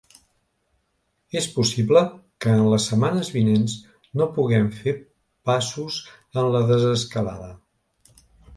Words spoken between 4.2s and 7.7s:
no puguem fer passos en la desescalada.